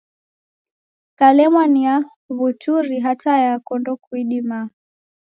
Kalemwa 1.19 1.63
ni 1.73 1.81
ya 1.87 1.95
w'uturi 2.35 2.95
hata 3.05 3.33
yako 3.45 3.73
ndokuidimaa. 3.79 4.67